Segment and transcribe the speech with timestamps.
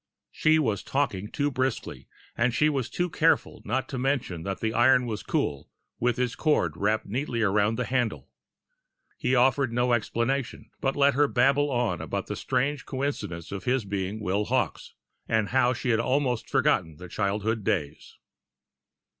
[0.31, 4.73] She was talking too briskly, and she was too careful not to mention that the
[4.73, 8.27] iron was cool, with its cord wrapped neatly around the handle.
[9.19, 13.85] He offered no explanation, but let her babble on about the strange coincidence of his
[13.85, 14.95] being the Will Hawkes,
[15.27, 18.15] and how she'd almost forgotten the childhood days.